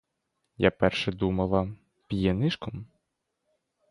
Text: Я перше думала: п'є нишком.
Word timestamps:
Я 0.57 0.71
перше 0.71 1.11
думала: 1.11 1.73
п'є 2.07 2.33
нишком. 2.33 2.85